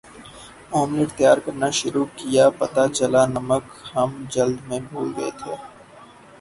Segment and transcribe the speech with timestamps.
[0.79, 3.63] omelette تیار کرنا شروع کیا پتا چلا نمک
[3.93, 5.53] ہم جلدی میں بھول گئےتھے